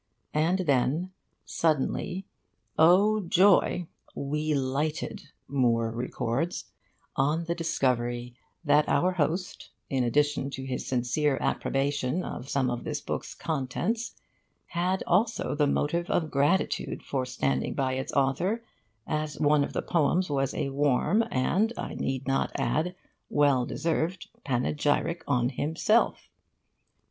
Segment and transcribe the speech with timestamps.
[0.33, 1.11] And then
[1.45, 2.25] suddenly
[2.75, 3.85] oh joy!
[4.15, 6.71] 'we lighted,' Moore records,
[7.15, 8.33] 'on the discovery
[8.65, 14.15] that our host, in addition to his sincere approbation of some of this book's contents,
[14.65, 18.63] had also the motive of gratitude for standing by its author,
[19.05, 22.95] as one of the poems was a warm and, I need not add,
[23.29, 26.27] well deserved panegyric on himself.